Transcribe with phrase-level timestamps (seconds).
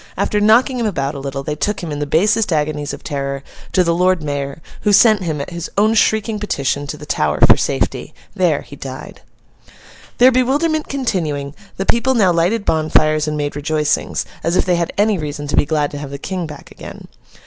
[0.17, 3.43] After knocking him about a little, they took him, in the basest agonies of terror,
[3.71, 7.37] to the Lord Mayor, who sent him, at his own shrieking petition, to the Tower
[7.45, 8.11] for safety.
[8.35, 9.21] There, he died.
[10.17, 14.91] Their bewilderment continuing, the people now lighted bonfires and made rejoicings, as if they had
[14.97, 17.07] any reason to be glad to have the King back again.